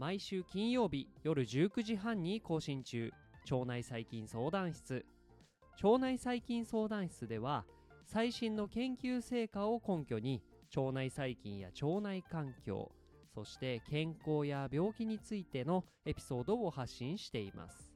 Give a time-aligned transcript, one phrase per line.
[0.00, 3.12] 毎週金曜日夜19時半に更新中。
[3.50, 5.04] 腸内細菌相談室。
[5.82, 7.66] 腸内細菌相談室では
[8.06, 10.42] 最新の研究成果を根拠に
[10.74, 12.90] 腸内細菌や腸内環境
[13.34, 17.92] そして健康や病気についてのエピソードを発信しています。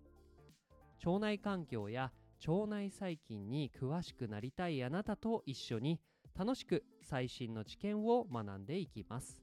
[1.06, 2.12] 腸内環境や
[2.46, 5.98] 腸内細菌に詳しくなりたいあなたと一緒に
[6.38, 9.40] 楽しく最新の知見を学んでいきます。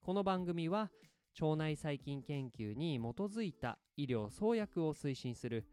[0.00, 0.92] この番組は
[1.40, 5.66] 腸内細菌研究に基づいた医療創薬を推進する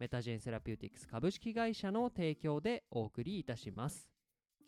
[0.00, 4.10] メタジェンセラピューティクス株式会社の提供でお送りいたします。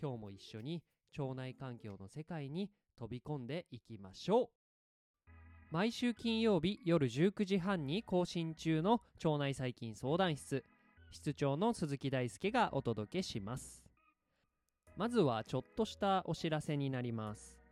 [0.01, 0.83] 今日も一緒に
[1.19, 4.49] 腸内環境の世界に飛び込んでいきましょう。
[5.71, 10.65] 毎週金曜日夜19時半に更新中の腸内細菌相談室。
[11.11, 13.83] 室長の鈴木大輔がお届けします。
[14.97, 17.66] まずはちょっとしたお知らせになります。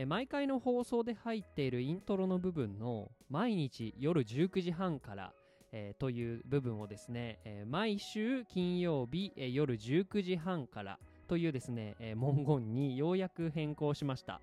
[0.00, 5.34] え毎回の放送で入っているイントロの部分の毎日夜19時半から、
[5.72, 10.98] えーという部分をですね、えー毎週金曜日、えー夜19時半から
[11.28, 14.40] というですね、え文言にようやく変更しました、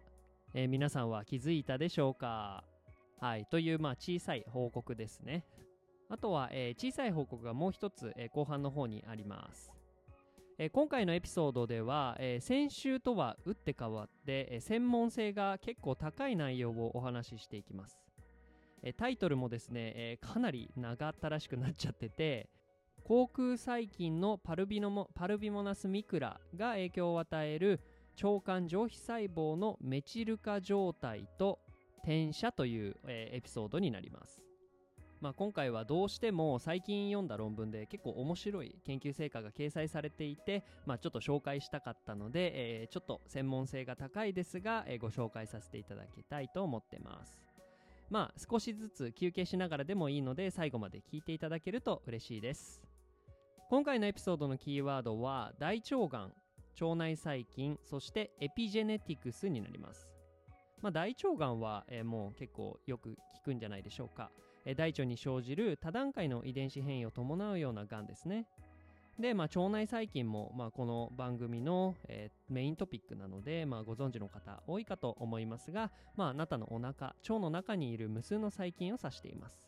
[0.53, 2.63] え皆さんは気づいたでしょうか？
[3.19, 5.43] はいというまあ小さい報告ですね。
[6.07, 9.71] あとは、え小さい報告がもう一つ、え後半の方にあります。
[10.59, 17.99] え今回のエピソードでは、え先週とは打って変わって、え専門性が結構高い内容をお話ししていきます、
[18.81, 22.49] えタイトルもですね、えかなり長ったらしくなっちゃってて
[23.03, 27.79] 口腔細菌のパルビノモパルビモナスミクラが影響を与える
[28.23, 31.59] 腸管上皮細胞のメチル化状態と
[31.99, 34.46] 転写という、えエピソードになります。
[35.19, 47.41] まあ、今回はどうしても最近読んだ論文で結構面白い研究成果が掲載されていて、まあ、ちょっと紹介したかったので、えーちょっと専門性が高いですが、えーご紹介させていただきたいと思ってます。
[48.09, 52.81] まあ少しずつ休憩しながらでもいいので最後まで聞いていただけると嬉しいです。
[53.69, 56.33] 今回のエピソードのキーワードは大腸がん、
[56.79, 60.15] 腸内細菌、そしてエピジェネティクスになります。
[60.81, 64.31] まあ、大腸がんは、えーもう結構よく聞くんじゃないでしょうか。
[64.75, 68.45] 大腸に生じる多段階の遺伝子変異を伴うようながんですね。
[69.19, 79.65] で、まあ、腸内細菌も、まあ、この番組の、えーメイントピックなので、まあ、ご存知の方多いかと思いますが、まあ、あなたのお腹腸の中にいる無数の細菌を指しています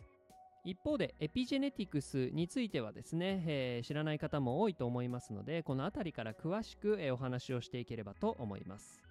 [0.63, 9.08] 一方でエピジェネティクスについてはですね、えー知らない方も多いと思いますのでこの辺りから詳しく、えーお話をしていければと思います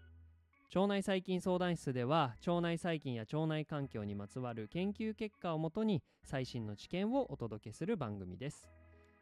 [0.74, 8.68] 腸内細菌相談室では腸内細菌や腸内環境にまつわる研究結果をもとに最新の知見をお届けする番組です。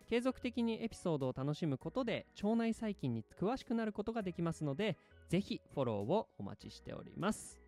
[0.08, 4.96] 継続的にエピソードを楽しむことで腸内細菌に詳しくなることができますので
[5.28, 7.60] ぜひフォローをお待ちしております。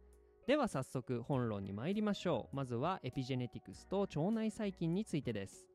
[0.49, 2.57] では早速本論に参りましょう。
[2.57, 5.69] まずはエピジェネティクスと腸内細菌についてです。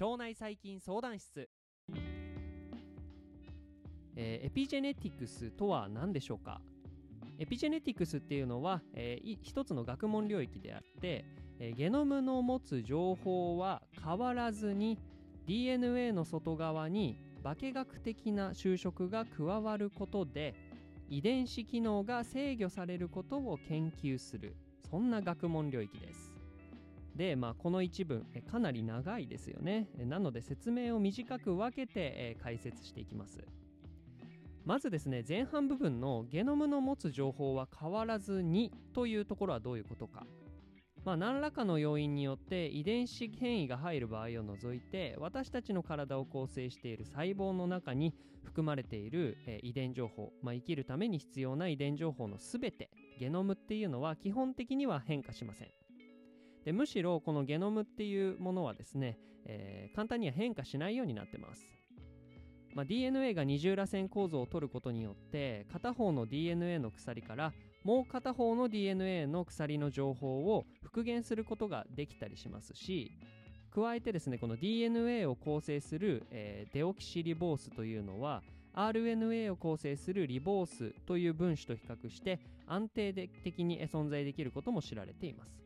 [0.00, 1.48] 腸内細菌相談室。
[4.16, 6.60] えーエピジェネティクスとは何でしょうか？
[7.38, 11.24] エピジェネティクスっていうのは、えー一つの学問領域であって、
[11.60, 14.98] えーゲノムの持つ情報は変わらずに
[15.46, 20.54] DNA の外側に化学的な修飾が加わることで
[21.08, 24.56] 遺伝子機能が制御されることを研究する。
[24.90, 26.33] そんな学問領域です。
[27.16, 29.88] で、まあ、この一文かなり長いですよね。
[29.98, 33.44] なので説明を短く分けて、解説していきます。
[34.64, 40.26] まずですね前半部分のゲノムの持つ情報は変わらずにというところはどういうことか。
[41.04, 52.88] まあ、何らかの要因によって遺伝子変異が入る場合を除いて私たちの体を構成している細胞の中に含まれている、え遺伝情報、まあ、生きるために必要な遺伝情報のすべて
[53.20, 55.83] ゲノムっていうのは基本的には変化しません。
[56.64, 61.68] でむしろこのゲノムっていうものはですね、えー簡単には変化しないようになってます。
[62.74, 67.52] まあ、DNA が二重らせん構造を取ることによって片方の DNA の鎖から
[67.84, 73.12] もう片方の DNA の鎖の情報を復元することができたりしますし
[73.72, 78.42] 加えてですねこの DNA を構成する、えーデオキシリボースというのは
[78.74, 85.63] RNA を構成するリボースという分子と比較して安定的に存在できることも知られています。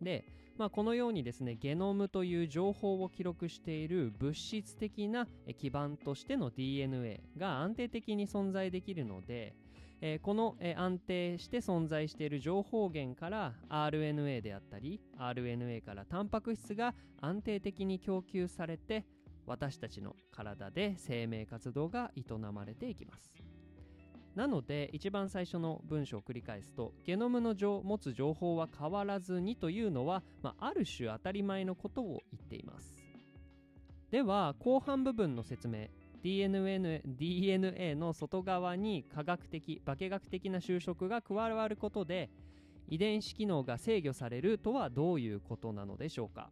[0.00, 0.24] で、
[0.56, 5.26] まあ、このようにですねゲノムという情報を記録している物質的な
[5.58, 9.54] 基盤としての DNA が安定的に存在できるので、
[10.00, 19.04] えーこの、えー安定して存在している情報源から RNA であったり RNA からタンパク質が安定的に供給されて
[19.46, 23.53] 私たちの体で生命活動が営まれていきます。
[24.34, 32.94] なので一番最初の文章を繰り返すとゲノムの持つ情報は変わらずにというのは、まあ、ある種当たり前のことを言っています。
[34.10, 35.88] では後半部分の説明。
[36.22, 42.30] DNA, DNA の外側に科学的化学的な修飾が加わることで
[42.88, 46.50] 遺伝子機能が制御されるとはどういうことなのでしょうか。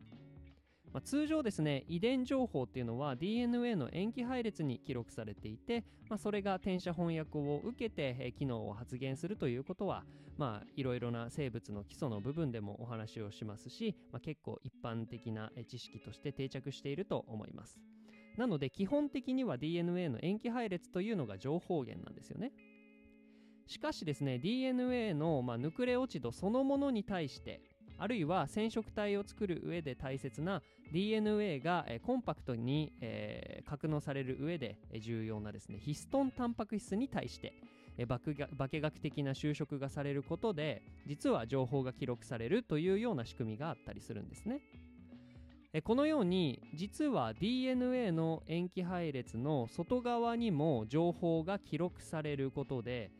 [0.93, 10.05] まあ、通常ですね遺伝情報っていうのは DNA の塩基配列に記録されていて、まあ、それが転写翻訳を受けて、機能を発現するということは、
[10.37, 17.81] まあ、いろいろな生物の基礎の部分でもお話をしますし、まあ、結構一般的な知識として定着していると思います。
[18.37, 22.53] なので基本的には DNA の塩基配列というのが情報源なんですよね。
[23.67, 27.61] しかしですね DNA の、まあ、ヌクレオチドそのものに対して
[27.99, 30.63] あるいは染色体を作る上で大切な
[30.93, 37.55] DNA が、コンパクトに、えー、格納される上で重要なですねヒストンタンパク質に対して、
[37.99, 38.19] え化
[38.59, 44.61] 学的な修飾がされることで実は情報が記録されるというような仕組みがあったりするんですね。
[45.85, 53.11] このように実は DNA の塩基配列の外側にも情報が記録されることで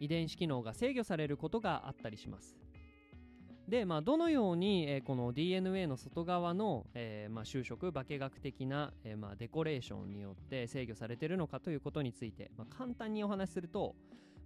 [0.00, 2.56] 遺伝子機能が制御されることがあったりします。
[3.70, 13.94] で、まあ、どのように、えー、この DNA の外側の、えーまあ、修飾化学的な、えーまあ、デコレーションによって制御されているのかということについて、まあ、簡単にお話しすると、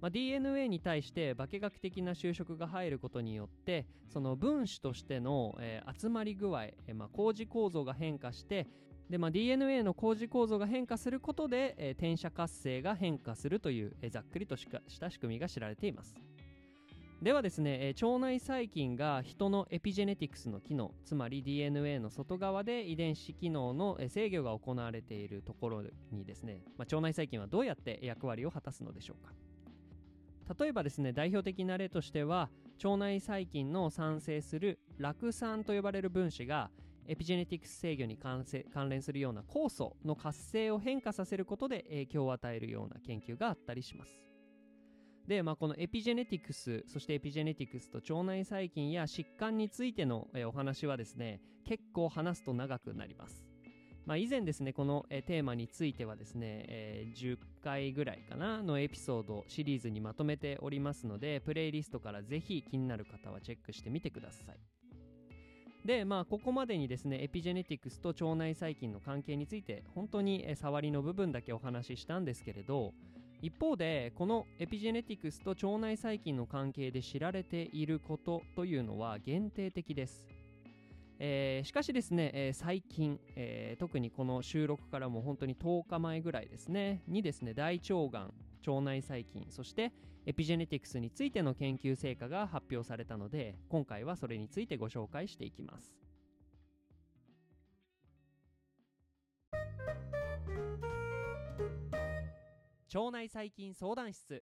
[0.03, 8.67] まあ、DNA に対して化学的な修飾が入ることによってその分子としての、えー、集まり具合、えーまあ、工事構造が変化して
[9.09, 14.69] で、まあ、DNA の工事構造が変化することで、えー、転写活性が変化するという、えー、ざっくりとし
[15.01, 16.15] た仕組みが知られています。
[17.25, 25.83] ではですね、え腸内細菌が人のエピジェネティクスの機能つまり DNA の外側で遺伝子機能の制御が行われているところ
[26.13, 29.33] にですね、まあ、腸内細菌はどうやって役割を果たすのでしょうか。
[30.63, 32.51] 例えばですね代表的な例としては
[32.85, 36.71] 腸内細菌の産生する酪酸と呼ばれる分子が
[37.07, 38.45] エピジェネティクス制御に関
[38.91, 44.34] 連するような酵素の活性を変化させることで影響を与えるような研究があったりします。
[45.27, 53.43] で、まあ、このエピジェネティクスそしてエピジェネティクスと腸内細菌や疾患についての、お話はですね結構話すと長くなります、
[54.05, 64.75] まあ、以前ですねこの、テーマについてはですね、えー、10回ぐらいかなのエピソードシリーズにまとめておりますのでプレイリストからぜひ気になる方はチェックしてみてください。
[65.87, 72.95] でまあここまでにですねエピジェネティクスと腸内細菌の関係について本当に触りの部分だけお話ししたんですけれど
[73.43, 80.25] 一方でこのエピジェネティクスと腸内細菌の関係で知られていることというのは限定的です、
[81.19, 88.35] えー、しかしですね、えー、最近、えー、特にこの収録からも本当に10日前ぐらいですねにですね大腸がん
[88.67, 89.93] 腸内細菌そして
[90.27, 95.95] エピジェネティクスについての研究成果が発表されたので今回はそれについてご紹介していきます。
[102.95, 104.45] 腸内細菌相談室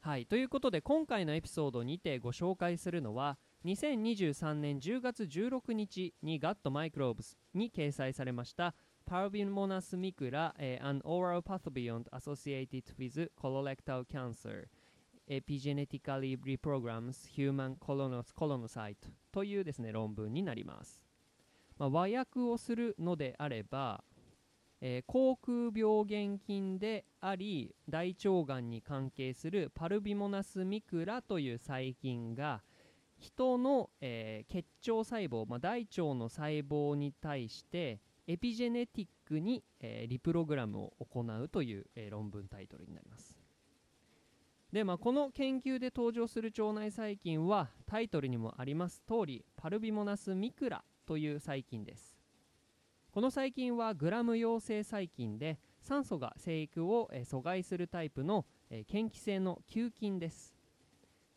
[0.00, 8.74] はいということで今回のエピソードにてご紹介するのは2023年10月16日に GUT Microbes に掲載されました
[9.08, 10.52] Parvimonas micra、
[10.82, 14.66] an oral pathobiont associated with colorectal cancer
[15.28, 18.96] epigenetically reprograms human colonocyte
[19.30, 21.00] というですね論文になります、
[21.78, 24.02] まあ、和訳をするのであれば
[24.80, 32.62] えー、口腔病原菌であり大腸がんに関係するパルビモナスミクラという細菌が
[33.18, 43.38] 人の、えー、結腸細胞、まあ、大腸の細胞に対してエピジェネティックに、えー、リプログラムを行うという、えー、論文タイトルになります。
[44.72, 52.09] で、まあ、この研究で登場する腸内細菌はタイトルにもあります通りパルビモナスミクラという細菌です。
[53.12, 60.54] この細菌はグラム陽性細菌で酸素が生育を、阻害するタイプの、え嫌気性の球菌です。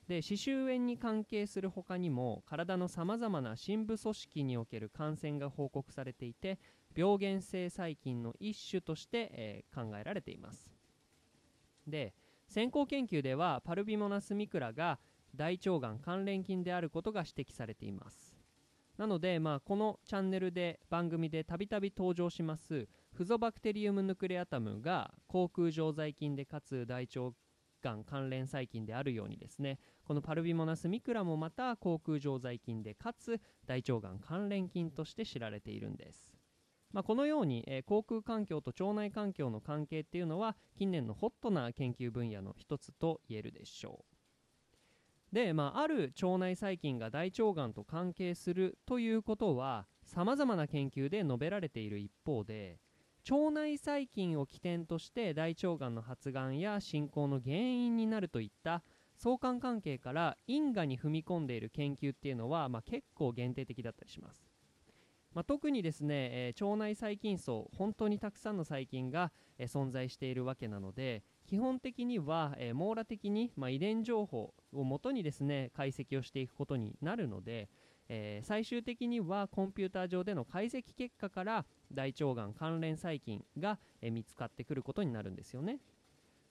[0.08, 6.60] で歯周炎に関係する他にも体のさまざまな深部組織における感染が報告されていて
[6.94, 10.70] 病原性細菌の一種として、えー、考えられています。
[11.88, 12.13] で
[12.50, 15.00] 先行研究ではパルビモナスミクラが
[15.36, 18.33] 大腸がん関連菌であることが指摘されています。
[18.98, 27.36] なので、まあ、このチャンネルで番組でたびたび登場しますフゾバクテリウムヌクレアタムが口腔常在菌でかつ大腸
[27.84, 36.34] がん関連細菌であるようにですねこのパルビモナスミクラもまた口腔常在菌でかつ大腸がん関連菌として知られているんです。
[36.94, 44.12] まあ、このように、えー、口腔環境と腸内環境の関係っていうのは近年のホットな研究分野の一つと言えるでしょう。
[45.34, 52.78] で、まあ、ある腸内細菌が大腸がんと関係するということはさまざまな研究で述べられている一方で
[53.30, 58.84] 腸内細菌を起点として大腸がんの発がんや進行の原因になるといった
[59.16, 64.52] 相関関係から因果に踏み込んでいる研究っていうのは、まあ、結構限定的だったりします。
[65.34, 77.70] まあ、特にですね、えー、腸内細菌層本当にたくさんの細菌が、えー、存在しているわけなので基本的には、えー、網羅的に、まあ、遺伝情報をもとにですね解析をしていくことになるので、
[78.10, 85.80] え、最終的にはコンピューター上での解析結果から大腸がん関連細菌が、え、見つかってくることになるんですよね。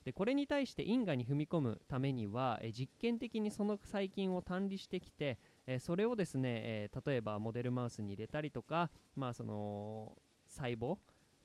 [0.04, 10.16] でこれに対して因果に踏み込むためには、え、実験的にその細菌を単理してきて、えそれをですね、え例えばモデルマウスに入れたりとか、まあ、その
[10.48, 10.98] 細胞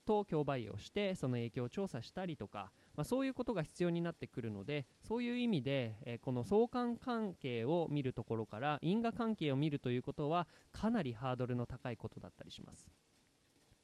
[0.05, 12.87] と共培養してその影響を調査したりとか、まあ、そういうことが必要になってくるのでそういう意味で、えこの相関関係を見るところから因果関係を見るということはかなりハードルの高いことだったりします。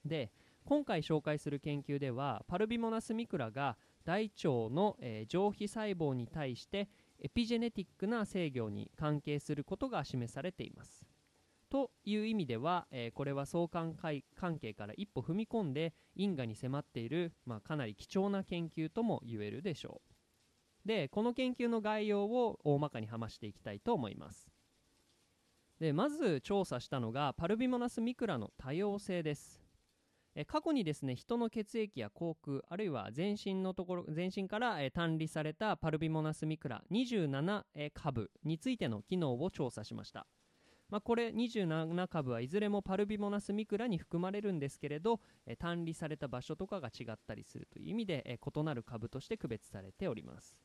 [0.05, 0.31] で
[0.65, 6.89] 今回紹介する研究ではパルビモナスミクラが大腸の、えー、上皮細胞に対して
[7.23, 11.07] エピジェネティックな制御に関係することが示されています。
[11.69, 13.95] という意味では、えー、これは相関
[14.35, 20.01] 関係から一歩踏み込んで因果に迫っている、まあ、かなり貴重な研究とも言えるでしょ
[20.85, 20.87] う。
[20.87, 24.51] でこの研究の概要を大まかに話していきたいと思います。
[25.79, 29.62] でまず調査したのがパルビモナスミクラの多様性です。
[30.35, 40.25] え過去にですね人の血液や口腔あるいは全身のところ全身から、え単理されたパルビモナスミクラ27、え株についての機能を調査しました。
[40.89, 50.55] まあ、これ27株はいずれもパルビモナスミクラに含まれるんですけれど、え単理された場所とかが違ったりするという意味で、え異なる株として区別されております。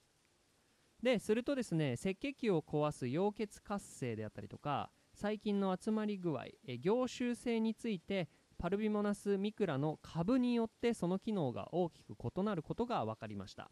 [1.03, 6.47] でするとですね赤血球を壊す溶血活性であったりとか細菌の集まり具合、
[6.81, 13.71] 凝集性についてパルビモナスミクラの株によってその機能が大きく異なることが分かりました。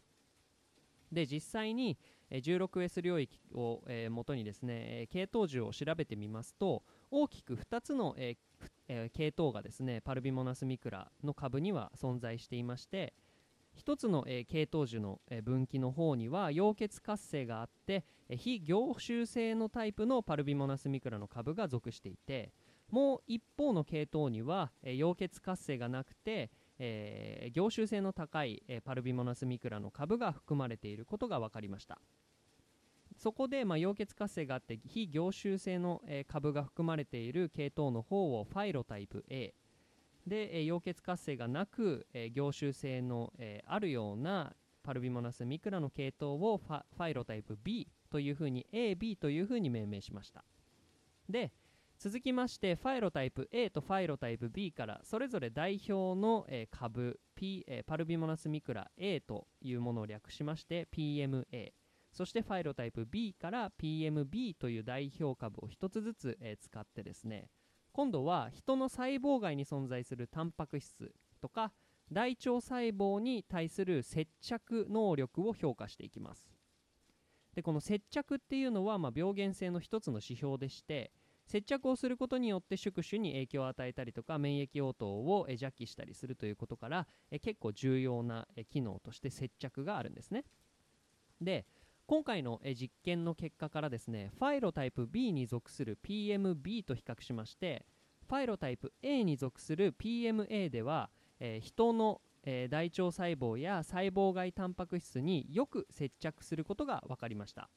[1.11, 1.97] で実際に
[2.31, 8.15] 16S 領域を、えー、元にですね系統樹を調べてみますと大きく2つの、
[9.13, 13.13] 系統がですねパルビモナスミクラの株には存在していまして
[13.77, 22.51] 1つの、系統樹の、分岐の方には溶血活性があって、非凝集性のタイプのパルビモナスミクラの株が属していて
[22.89, 31.99] もう一方の系統には、えー、溶血活性がなくて、えー、凝集性の高い、えー、パルビモナスミクラの株が含まれていることが分かりました。
[33.17, 39.55] そこで、まあ、溶血活性があって非凝集性の、えー、株が含まれている系統の方をファイロタイプ A
[40.27, 44.53] で、えー、溶血活性がなく、えー、凝集性の、えー、あるような
[44.83, 50.45] パルビモナスミクラの系統をファファイロタイプ B というふうに AB というふうに命名しました。
[51.27, 51.51] で
[51.99, 61.43] 続きましてファイロタイプ A とファイロタイプ B からそれぞれ代表の、えー、株、P えー、パルビモナスミクラ A というものを略しまして PMA
[62.11, 67.47] そしてファイロタイプ B から PMB という代表株を1つずつ、えー、使ってですね。
[67.93, 71.11] 今度は人の細胞外に存在するタンパク質
[71.41, 71.73] とか
[72.11, 76.47] 大腸細胞に対する接着能力を評価していきます。
[77.55, 81.11] でこの接着っていうのは、まあ、病原性の一つの指標でして
[81.47, 87.07] 接着をすることによって宿主に影響を与えたりとか免疫応答を邪気したりするということから
[87.41, 90.43] 結構重要な機能として接着があるんですね。
[91.41, 91.65] で
[92.05, 97.85] 今回の実験の結果からですねファイロタイプ B に属する PMB と比較しまして
[98.27, 107.69] ファイロタイプ A に属する PMA では、えー、人の、えー、大腸細胞や細胞外タンパク質によく接着することが分かりました、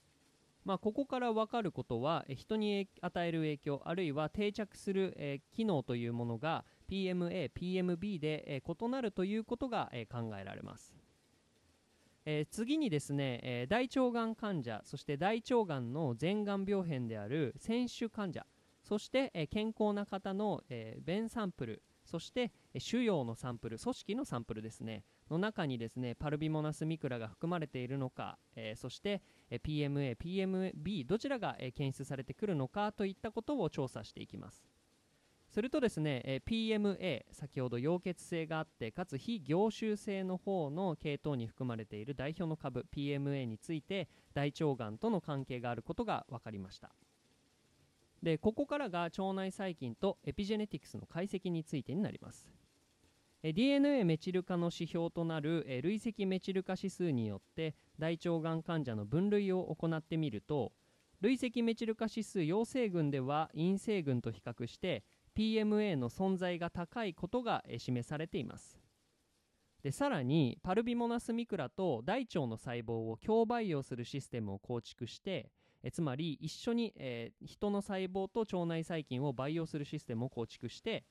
[0.64, 10.94] まあ、ここから分かることは、人に与える影響あるいは定着する、機能というものが PMA、PMB で、異なるということが、考えられます。
[12.26, 18.46] え、次にですね、え、大腸がん患者そして大腸がんの前がん病変である選手患者
[18.82, 25.04] そして、え、健康な方の、え便サンプルそして、腫瘍のサンプル組織のサンプルですね。
[25.30, 34.64] の中にですねパルビモナスミクラが含まれているのか、えそして、PMA、PMB どちらが、検出されてくるのかといったことを調査していきます。
[35.50, 46.94] するとですね、え PMA 先ほど溶血性があってかつ非凝集性の方の系統に含まれている代表の株 PMA について大腸がんとの関係があることが分かりました。
[48.22, 52.46] でここからが腸内細菌とエピジェネティクスの解析についてになります。
[53.42, 60.72] DNA メチル化の指標となる、累積メチル化指数によって大腸がん患者の分類を行ってみると
[61.20, 65.04] 累積メチル化指数陽性群では陰性群と比較して
[65.36, 68.78] PMA の存在が高いことが示されています。
[69.82, 75.50] でさらにパルビモナスミクラと大腸の細胞を共培養するシステムを構築して
[75.82, 81.04] えつまり一緒に、えー、人の細胞と腸内細菌を培養するシステムを構築して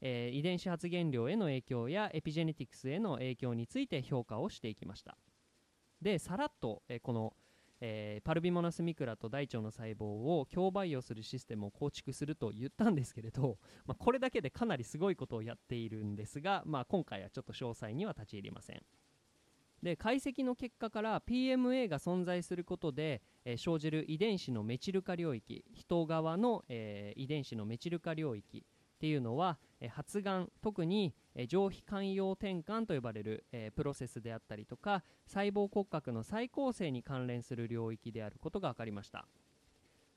[0.00, 5.16] えー、遺伝子発現量への影響やエピジェネティクスへの影響について評価をしていきました。
[6.02, 7.34] でさらっと、えー、この、
[7.80, 18.82] えー、パルビモナスミクラと大腸の細胞を共培養するシステムを構築すると言ったんですけれど、まあ、これだけでかなりすごいことをやっているんですが、まあ、今回はちょっと詳細には立ち入りません。
[19.82, 28.64] で解析の結果から PMA が存在することで、えー、生じる遺伝子のメチル化領域人側の、えー、遺伝子のメチル化領域
[28.96, 39.26] っていうのは、え発がん特に、え上皮寛容転換と呼ばれる、えプロセスであったりとか細胞骨格の再構成に関連する領域であることが分かりました。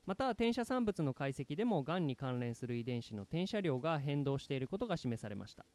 [0.06, 5.66] また転写産物の解析でもがんに関連する遺伝子の転写量が変動していることが示されました。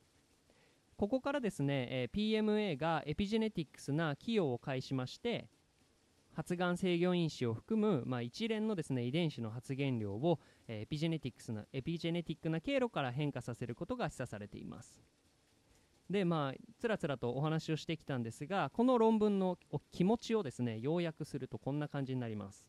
[0.97, 5.47] ここからですね、え PMA がエピジェネティクスな寄与を介しまして
[6.35, 14.97] 発がん制御因子を含む、まあ、一連のですね遺伝子の発現量を、え、エピジェネティクスなエピジェネティックな経路から変化させることが示唆されています。
[16.09, 19.57] でまあつらつらとお話をしてきたんですがこの論文の
[19.91, 22.67] 気持ちをですね要約するとこんな感じになります。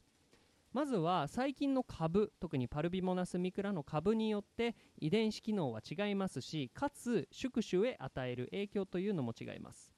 [0.72, 9.95] まずは細菌の株特にパルビモナスミクラの株によって遺伝子機能は違いますしかつ宿主へ与える影響というのも違います。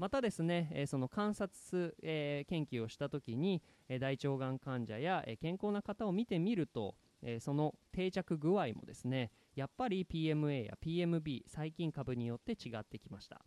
[0.00, 13.44] またですね、えその観察、え研究をした時に、え大腸がん患者や、え健康な方を見てみると、えその定着具合もですねやっぱり PMA や PMB 細菌株によって違ってきました。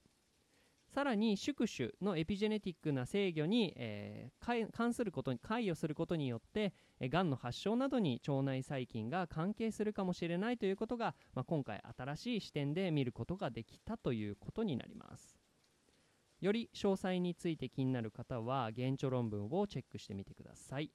[0.90, 15.43] さらに宿主のエピジェネティックな制御に、えー、関することに関与することによって、え、がんの発症などに腸内細菌が関係するかもしれないということが、まあ、今回新しい視点で見ることができたということになります。
[16.44, 20.92] より詳細について気になる方は原著論文をチェックしてみてください。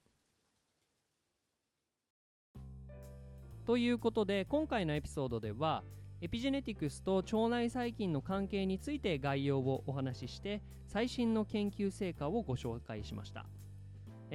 [3.65, 5.83] ということで今回のエピソードでは
[6.21, 13.45] エピジェネティクスと腸内細菌の関係について概要をお話しして最新の研究成果をご紹介しました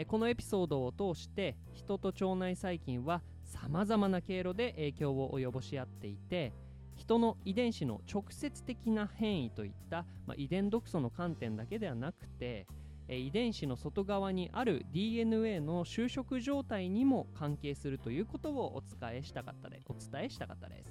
[0.07, 6.53] このエピソードを通して人と腸内細菌はさまざまな経路で影響を及ぼし合っていて
[6.97, 12.67] 人の遺伝子の直接的な変異といった、まあ、遺伝毒素の観点だけではなくて
[13.09, 20.85] 遺伝子の外側にある DNA の就職状態にも関係するということをお伝えしたかったでお伝えしたかったで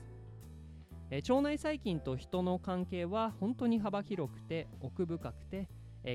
[1.22, 5.68] す、腸内細菌と人の関係は本当に幅広くて奥深くて、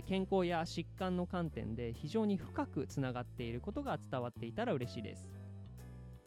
[0.07, 5.31] 健康や疾患の観点で非常に深くつながっていることが伝わっていたら嬉しいです。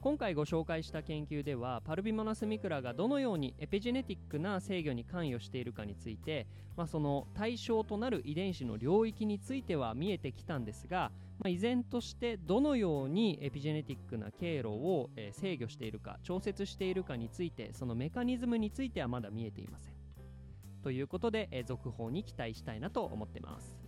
[0.01, 19.93] 今回ご紹介した研究ではパルビモナスミクラがどのようにエピジェネティックな制御に関与しているかについて、まあ、その対象となる遺伝子の領域については見えてきたんですが、まあ、依然としてどのようにエピジェネティックな経路を、え、制御しているか調節しているかについてそのメカニズムについてはまだ見えていません。
[20.81, 23.80] ということで、え、続報に期待したいなと思ってます。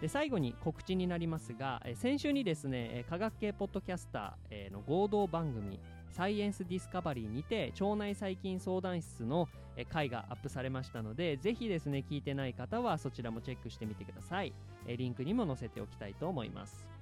[0.00, 5.80] で最後に告知になりますが、先週にですね科学系ポッドキャスター、の合同番組
[6.10, 9.48] サイエンスディスカバリーにて腸内細菌相談室の
[9.90, 14.52] 回がアップされましたのでぜひですね聞いてない方はそちらもチェックしてみてください。
[14.86, 16.97] リンクにも載せておきたいと思います。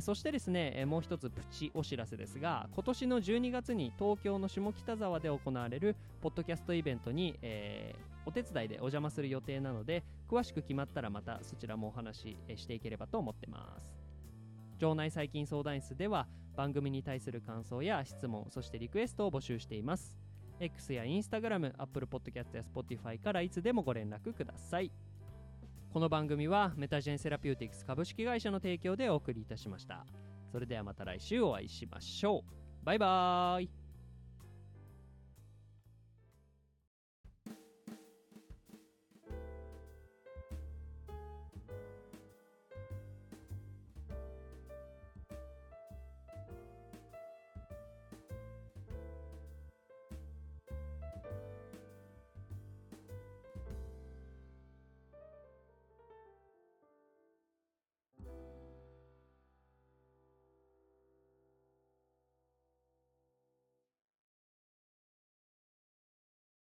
[0.00, 14.04] そしてですねもう一つプチお知らせですが今年の12月に東京の下北沢で行われるポッドキャストイベントに、えー、お手伝いでお邪魔する予定なので詳しく決まったらまたそちらもお話ししていければと思ってます。
[14.82, 16.26] 腸内細菌相談室では
[16.56, 20.16] 番組に対する感想や質問そしてリクエストを募集しています。
[20.60, 24.90] X や Instagram、Apple Podcast や Spotify からいつでもご連絡ください。
[25.94, 30.04] この番組はメタジェンセラピューティクス株式会社の提供でお送りいたしました。
[30.50, 32.84] それではまた来週お会いしましょう。
[32.84, 33.83] バイバーイ。